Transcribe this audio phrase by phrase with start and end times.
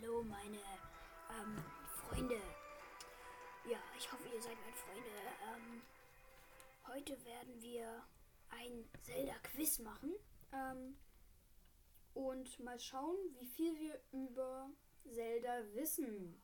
[0.00, 0.58] hallo meine
[1.30, 2.40] ähm, Freunde.
[3.68, 5.10] Ja, ich hoffe, ihr seid meine Freunde.
[5.52, 5.82] Ähm,
[6.86, 8.02] heute werden wir
[8.50, 10.14] ein Zelda-Quiz machen.
[10.52, 10.96] Ähm,
[12.14, 14.70] und mal schauen, wie viel wir über
[15.04, 16.40] Zelda wissen.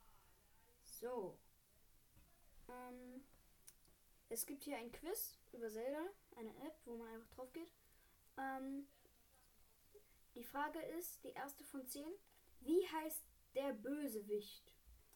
[0.84, 1.38] So.
[2.68, 3.24] Ähm,
[4.28, 6.04] es gibt hier ein Quiz über Zelda,
[6.36, 7.72] eine App, wo man einfach drauf geht.
[8.36, 8.86] Ähm,
[10.34, 12.12] die Frage ist, die erste von zehn.
[12.60, 14.72] Wie heißt der Bösewicht?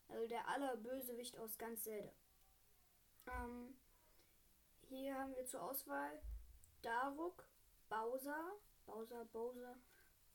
[0.08, 2.12] Also der allerbösewicht aus ganz Zelda.
[3.28, 3.76] Ähm,
[4.88, 6.20] hier haben wir zur Auswahl
[6.82, 7.46] Daruk,
[7.88, 8.52] Bowser,
[8.86, 9.76] Bowser, Bowser,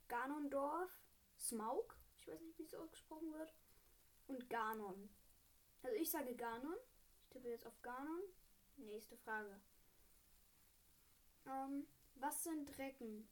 [0.07, 0.91] Ganondorf,
[1.37, 3.53] Smaug, ich weiß nicht, wie es ausgesprochen wird,
[4.27, 5.09] und Ganon.
[5.83, 6.77] Also ich sage Ganon.
[7.21, 8.21] Ich tippe jetzt auf Ganon.
[8.77, 9.59] Nächste Frage.
[11.45, 13.27] Ähm, was sind Recken?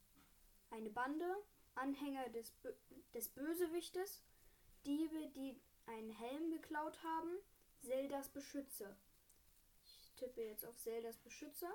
[0.69, 1.25] Eine Bande,
[1.75, 2.73] Anhänger des, Bö
[3.13, 4.21] des Bösewichtes,
[4.85, 7.29] Diebe, die einen Helm geklaut haben,
[7.81, 8.95] Zeldas Beschützer.
[9.83, 11.71] Ich tippe jetzt auf Zeldas Beschützer.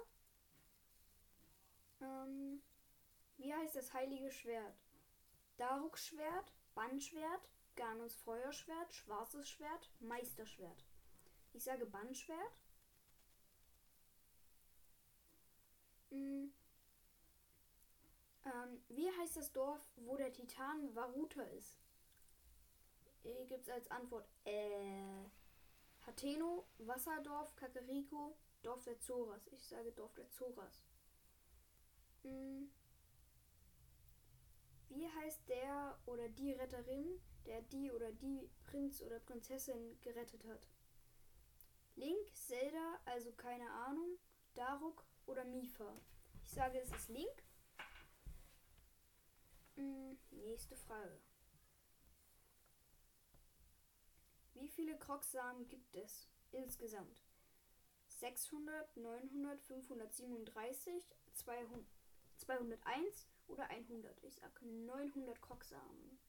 [2.01, 2.63] Ähm,
[3.37, 4.79] wie heißt das heilige Schwert?
[5.57, 10.85] Daruks Schwert, Bannschwert, Ganons Feuerschwert, Schwarzes Schwert, Meisterschwert.
[11.53, 12.59] Ich sage Bannschwert.
[16.11, 16.53] Mhm.
[18.45, 21.79] Ähm, wie heißt das Dorf, wo der Titan Varuta ist?
[23.37, 25.25] Hier gibt es als Antwort äh,
[26.07, 29.47] Hateno, Wasserdorf, Kakariko, Dorf der Zoras.
[29.49, 30.83] Ich sage Dorf der Zoras.
[32.23, 32.71] Hm.
[34.89, 40.67] Wie heißt der oder die Retterin, der die oder die Prinz oder Prinzessin gerettet hat?
[41.97, 44.19] Link, Zelda, also keine Ahnung,
[44.55, 46.01] Daruk oder Mifa?
[46.43, 47.43] Ich sage, es ist Link.
[49.75, 51.21] Hm, nächste Frage.
[54.69, 57.23] Wie viele Krogsamen gibt es insgesamt?
[58.09, 61.03] 600, 900, 537,
[61.33, 61.87] 200,
[62.37, 64.23] 201 oder 100?
[64.25, 66.21] Ich sage 900 Krogsamen.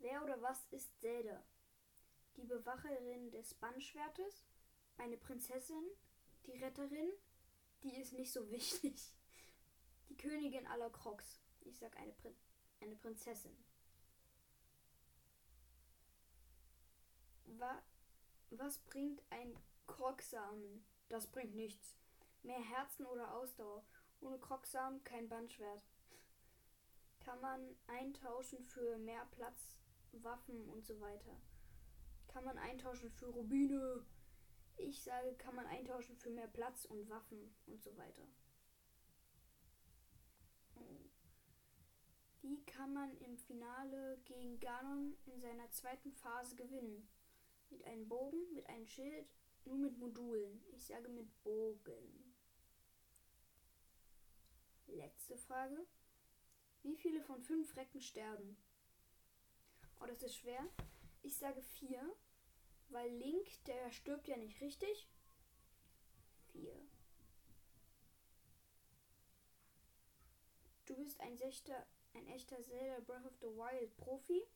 [0.00, 1.42] Wer oder was ist Zelda?
[2.36, 4.44] Die Bewacherin des Bannschwertes?
[4.98, 5.82] Eine Prinzessin?
[6.44, 7.10] Die Retterin?
[7.84, 9.14] Die ist nicht so wichtig.
[10.10, 11.40] Die Königin aller Crocs.
[11.60, 12.36] Ich sag eine, Prin
[12.82, 13.56] eine Prinzessin.
[17.46, 17.82] Wa
[18.50, 20.84] was bringt ein Krogsamen?
[21.08, 21.96] Das bringt nichts.
[22.42, 23.84] Mehr Herzen oder Ausdauer.
[24.20, 25.82] Ohne Krogsamen kein Bandschwert.
[27.20, 29.76] Kann man eintauschen für mehr Platz,
[30.12, 31.40] Waffen und so weiter.
[32.28, 34.06] Kann man eintauschen für Rubine.
[34.76, 38.28] Ich sage, kann man eintauschen für mehr Platz und Waffen und so weiter.
[42.42, 47.08] Wie kann man im Finale gegen Ganon in seiner zweiten Phase gewinnen?
[47.70, 49.28] Mit einem Bogen, mit einem Schild,
[49.64, 50.62] nur mit Modulen.
[50.72, 52.34] Ich sage mit Bogen.
[54.86, 55.86] Letzte Frage.
[56.82, 58.56] Wie viele von fünf Recken sterben?
[60.00, 60.68] Oh, das ist schwer.
[61.22, 62.14] Ich sage vier,
[62.88, 65.08] weil Link, der stirbt ja nicht richtig.
[66.52, 66.80] Vier.
[70.86, 71.84] Du bist ein echter,
[72.14, 74.46] ein echter Zelda Breath of the Wild Profi.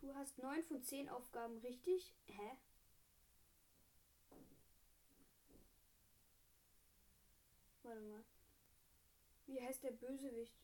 [0.00, 2.14] Du hast 9 von 10 Aufgaben richtig.
[2.26, 2.56] Hä?
[7.82, 8.24] Warte mal.
[9.46, 10.54] Wie heißt der Bösewicht?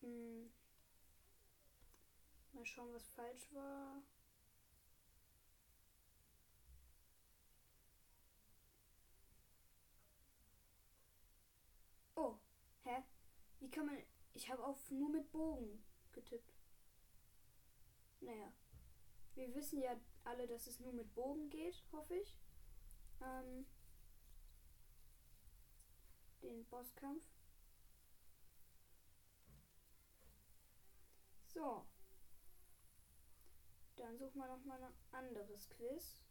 [0.00, 0.50] Hm.
[2.52, 4.02] Mal schauen, was falsch war.
[12.16, 12.34] Oh,
[12.84, 13.02] hä?
[13.60, 13.96] Wie kann man
[14.34, 15.82] ich habe auf nur mit Bogen
[16.12, 16.54] getippt.
[18.20, 18.52] Naja.
[19.34, 22.36] Wir wissen ja alle, dass es nur mit Bogen geht, hoffe ich.
[23.22, 23.66] Ähm,
[26.42, 27.24] den Bosskampf.
[31.46, 31.86] So.
[33.96, 36.22] Dann suchen wir noch mal ein anderes Quiz.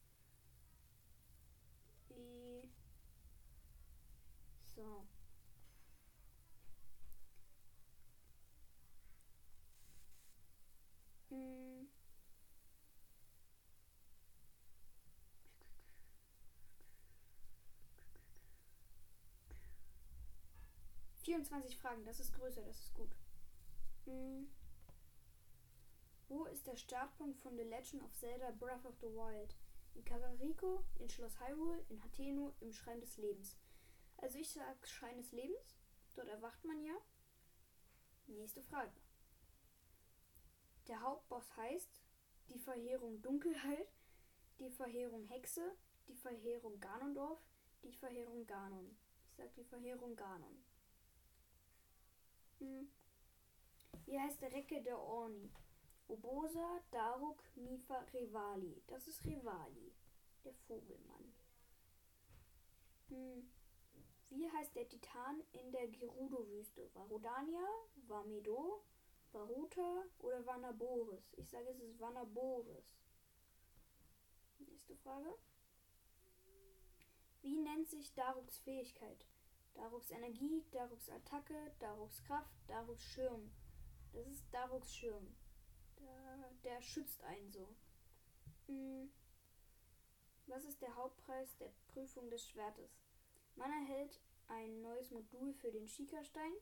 [4.75, 5.05] So.
[21.29, 23.15] 24 Fragen, das ist größer, das ist gut.
[24.05, 24.49] Hm.
[26.27, 29.55] Wo ist der Startpunkt von The Legend of Zelda Breath of the Wild?
[29.93, 33.55] In Kakariko, in Schloss Hyrule, in Hateno, im Schrein des Lebens.
[34.17, 35.77] Also ich sag Schrein des Lebens.
[36.15, 36.95] Dort erwacht man ja.
[38.25, 38.99] Nächste Frage.
[40.87, 42.01] Der Hauptboss heißt
[42.49, 43.93] die Verheerung Dunkelheit,
[44.57, 45.75] die Verheerung Hexe,
[46.07, 47.39] die Verheerung Ganondorf,
[47.83, 48.97] die Verheerung Ganon.
[49.27, 50.68] Ich sag die Verheerung Ganon.
[52.59, 52.89] Hm.
[54.05, 55.49] Wie heißt der Recke der Orni?
[56.07, 58.81] Obosa, Daruk, Mifa, Rivali.
[58.87, 59.93] Das ist Rivali,
[60.43, 61.33] der Vogelmann.
[63.09, 63.51] Hm.
[64.29, 66.89] Wie heißt der Titan in der Gerudo-Wüste?
[66.93, 67.67] Varudania,
[68.07, 68.83] Vamedo,
[69.31, 71.33] Varuta oder Vanaboris?
[71.37, 72.99] Ich sage, es ist Vanaboris.
[74.59, 75.33] Nächste Frage.
[77.41, 79.25] Wie nennt sich Daruks Fähigkeit?
[79.73, 83.51] Daruks Energie, Daruks Attacke, Daruks Kraft, Daruks Schirm.
[84.13, 85.35] Das ist Daruks Schirm.
[85.99, 87.67] Der, der schützt einen so.
[88.67, 89.11] Hm.
[90.47, 92.99] Was ist der Hauptpreis der Prüfung des Schwertes?
[93.55, 96.53] Man erhält ein neues Modul für den Schikastein.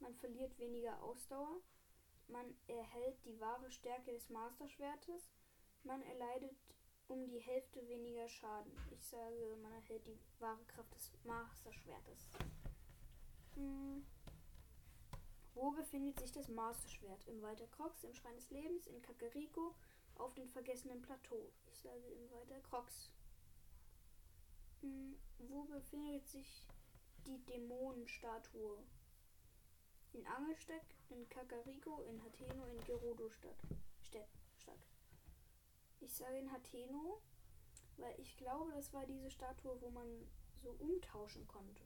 [0.00, 1.60] Man verliert weniger Ausdauer.
[2.28, 5.30] Man erhält die wahre Stärke des Masterschwertes.
[5.84, 6.56] Man erleidet
[7.08, 8.72] um die Hälfte weniger Schaden.
[8.90, 12.30] Ich sage, man erhält die wahre Kraft des Masterschwertes.
[13.54, 14.04] Hm.
[15.54, 17.26] Wo befindet sich das Masterschwert?
[17.26, 19.74] Im Walter Crocs, im Schrein des Lebens, in Kakariko,
[20.16, 21.50] auf dem vergessenen Plateau.
[21.66, 23.10] Ich sage im Walter Crocs.
[24.82, 25.16] Hm.
[25.38, 26.66] Wo befindet sich
[27.26, 28.78] die Dämonenstatue?
[30.12, 33.62] In Angelsteck, in Kakariko, in Hateno, in Gerudo-Stadt.
[34.02, 34.28] Stadt.
[36.00, 37.20] Ich sage in Hateno,
[37.96, 40.06] weil ich glaube, das war diese Statue, wo man
[40.62, 41.84] so umtauschen konnte.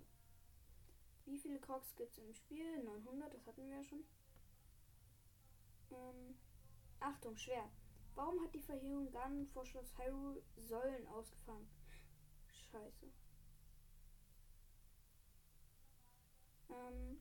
[1.24, 2.82] Wie viele Crocs gibt es im Spiel?
[2.82, 4.04] 900, das hatten wir ja schon.
[5.92, 6.36] Ähm,
[6.98, 7.70] Achtung, schwer.
[8.14, 11.68] Warum hat die Verheerung Ganon vor Schloss Hyrule Säulen ausgefahren?
[12.48, 13.06] Scheiße.
[16.70, 17.20] Ähm,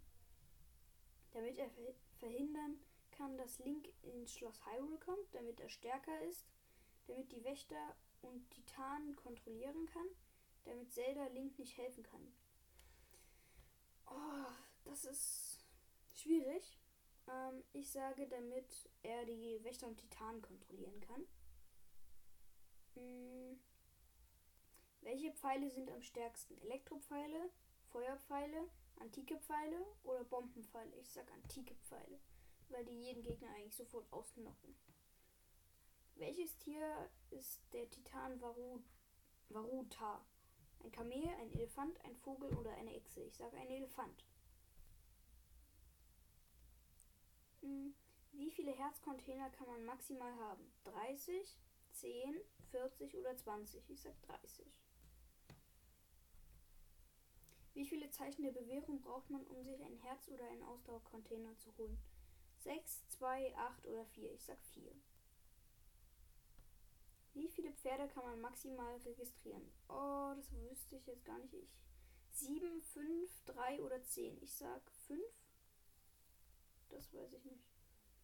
[1.31, 1.69] damit er
[2.17, 2.79] verhindern
[3.11, 6.45] kann, dass Link ins Schloss Hyrule kommt, damit er stärker ist
[7.09, 10.07] damit die Wächter und Titanen kontrollieren kann,
[10.65, 12.33] damit Zelda Link nicht helfen kann.
[14.05, 14.51] Oh,
[14.85, 15.65] das ist
[16.15, 16.79] schwierig.
[17.27, 21.27] Ähm, ich sage, damit er die Wächter und Titanen kontrollieren kann.
[22.95, 23.59] Hm.
[25.01, 26.57] Welche Pfeile sind am stärksten?
[26.61, 27.49] Elektropfeile,
[27.87, 30.95] Feuerpfeile, antike Pfeile oder Bombenpfeile?
[30.97, 32.19] Ich sag antike Pfeile,
[32.69, 34.75] weil die jeden Gegner eigentlich sofort ausnocken.
[36.19, 38.81] Welches Tier ist der Titan Varu
[39.47, 40.21] Varuta?
[40.83, 43.21] Ein Kamel, ein Elefant, ein Vogel oder eine Echse?
[43.21, 44.25] Ich sage ein Elefant.
[47.61, 47.95] Hm.
[48.33, 50.69] Wie viele Herzcontainer kann man maximal haben?
[50.83, 51.57] 30,
[51.93, 52.35] 10,
[52.71, 53.89] 40 oder 20?
[53.89, 54.67] Ich sage 30.
[57.73, 61.75] Wie viele Zeichen der Bewährung braucht man, um sich ein Herz- oder einen Ausdauercontainer zu
[61.77, 61.97] holen?
[62.57, 64.33] 6, 2, 8 oder 4?
[64.33, 64.91] Ich sage 4.
[67.69, 69.61] Viele Pferde kann man maximal registrieren?
[69.89, 71.69] Oh, das wüsste ich jetzt gar nicht ich.
[72.31, 74.41] 7, 5, 3 oder 10?
[74.41, 75.21] Ich sag 5.
[76.89, 77.63] Das weiß ich nicht.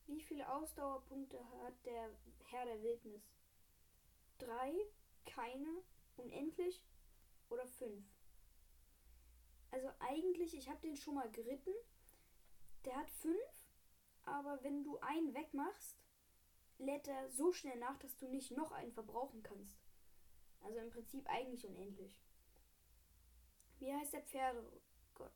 [0.08, 2.10] Wie viele Ausdauerpunkte hat der
[2.46, 3.22] Herr der Wildnis?
[4.40, 4.74] 3,
[5.25, 5.84] keine,
[6.16, 6.84] unendlich
[7.50, 8.04] oder 5?
[9.70, 11.74] Also eigentlich, ich habe den schon mal geritten.
[12.84, 13.38] Der hat 5,
[14.24, 16.05] aber wenn du einen wegmachst,
[16.77, 19.77] lädt er so schnell nach, dass du nicht noch einen verbrauchen kannst.
[20.62, 22.20] Also im Prinzip eigentlich unendlich.
[23.79, 25.32] Wie heißt der Pferdegott?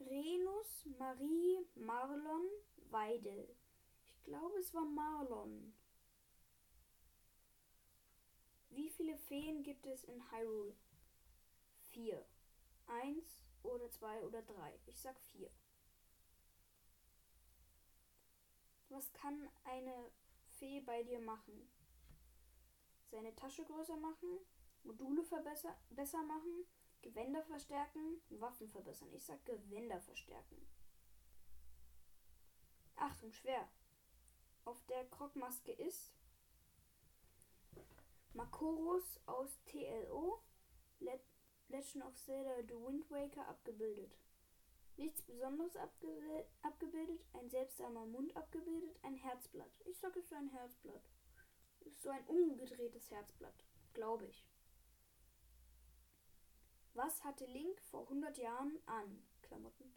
[0.00, 2.48] Renus, Marie, Marlon,
[2.90, 3.56] Weidel.
[4.06, 5.74] Ich glaube, es war Marlon.
[8.70, 10.74] Wie viele Feen gibt es in Hyrule?
[11.90, 12.26] Vier.
[12.86, 14.78] Eins oder zwei oder drei.
[14.86, 15.50] Ich sag vier.
[18.92, 20.10] Was kann eine
[20.58, 21.66] Fee bei dir machen?
[23.10, 24.38] Seine Tasche größer machen,
[24.84, 26.66] Module verbesser besser machen,
[27.00, 29.08] Gewänder verstärken, Waffen verbessern.
[29.14, 30.66] Ich sag Gewänder verstärken.
[32.96, 33.66] Achtung, schwer.
[34.66, 36.12] Auf der Krogmaske ist
[38.34, 40.42] Makoros aus TLO,
[41.68, 44.14] Legend of Zelda The Wind Waker abgebildet.
[44.96, 49.80] Nichts Besonderes abge abgebildet, ein seltsamer Mund abgebildet, ein Herzblatt.
[49.86, 51.10] Ich sage, es ist ein Herzblatt.
[51.80, 54.44] Es ist so ein umgedrehtes Herzblatt, glaube ich.
[56.94, 59.22] Was hatte Link vor 100 Jahren an?
[59.40, 59.94] Klamotten.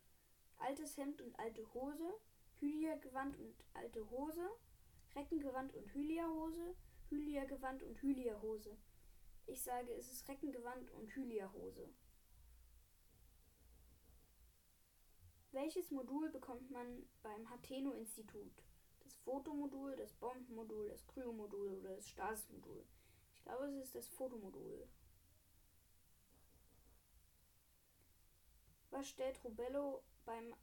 [0.58, 2.14] Altes Hemd und alte Hose,
[2.60, 4.50] Hylia-Gewand und alte Hose,
[5.14, 6.76] Reckengewand und Hylia-Hose,
[7.10, 8.78] Hylia-Gewand und Hylia-Hose.
[9.46, 11.90] Ich sage, es ist Reckengewand und Hylia-Hose.
[15.56, 18.62] Welches Modul bekommt man beim Hateno-Institut?
[19.00, 22.86] Das Fotomodul, das Bombenmodul, das Kryomodul oder das Stasismodul?
[23.34, 24.86] Ich glaube, es ist das Fotomodul.
[28.90, 30.54] Was stellt Rubello beim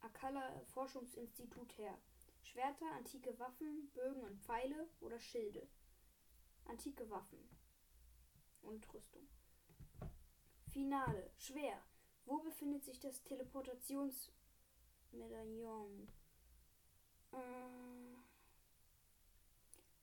[0.00, 1.96] Akala Forschungsinstitut her?
[2.42, 5.66] Schwerter, antike Waffen, Bögen und Pfeile oder Schilde?
[6.66, 7.48] Antike Waffen
[8.60, 9.26] und Rüstung.
[10.70, 11.30] Finale.
[11.38, 11.82] Schwer.
[12.26, 16.08] Wo befindet sich das Teleportationsmedaillon?
[17.32, 18.14] Äh,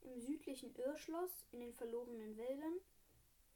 [0.01, 2.79] Im südlichen Irrschloss, in den verlorenen Wäldern,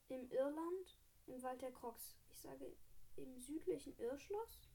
[0.10, 2.16] im Irland, im Wald der Crocs.
[2.32, 2.76] Ich sage
[3.16, 4.70] im südlichen Irrschloss?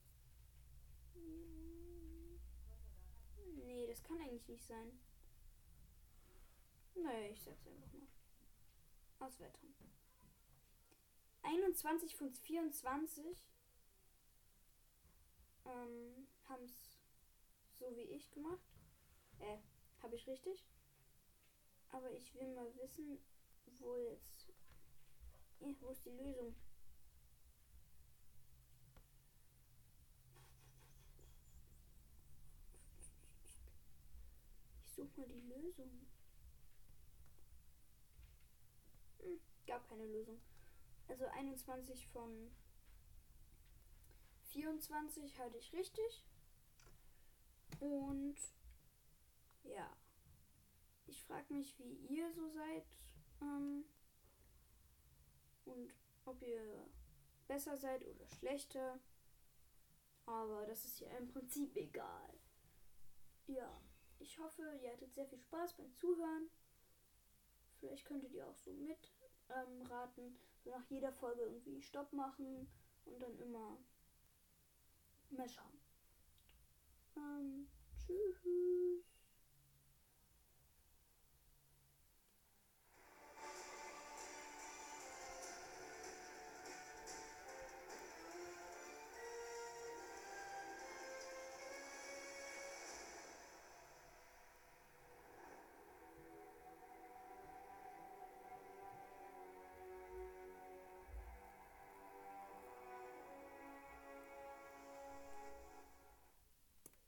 [3.56, 4.99] Nee, das kann eigentlich nicht sein.
[6.94, 9.26] Naja, ich sag's einfach mal.
[9.26, 9.75] Auswertung.
[11.42, 13.44] 21 von 24
[15.70, 16.98] ähm, haben es
[17.78, 18.60] so wie ich gemacht.
[19.38, 19.58] Äh,
[20.02, 20.64] habe ich richtig?
[21.90, 23.18] Aber ich will mal wissen,
[23.78, 24.48] wo jetzt.
[25.60, 26.54] Eh, wo ist die Lösung?
[34.82, 36.06] Ich suche mal die Lösung.
[39.20, 40.40] Hm, gab keine Lösung.
[41.08, 42.50] Also 21 von
[44.50, 46.25] 24 hatte ich richtig.
[47.80, 48.37] Und
[49.64, 49.97] ja,
[51.07, 52.99] ich frage mich, wie ihr so seid
[53.40, 53.85] ähm,
[55.64, 56.87] und ob ihr
[57.49, 59.00] besser seid oder schlechter.
[60.26, 62.38] Aber das ist ja im Prinzip egal.
[63.47, 63.80] Ja,
[64.19, 66.50] ich hoffe, ihr hattet sehr viel Spaß beim Zuhören.
[67.78, 69.11] Vielleicht könntet ihr auch so mit
[69.49, 72.71] ähm, raten, so nach jeder Folge irgendwie Stopp machen
[73.07, 73.78] und dann immer
[75.37, 75.80] mal schauen.
[77.16, 77.68] Ähm,
[77.99, 79.09] tschüss.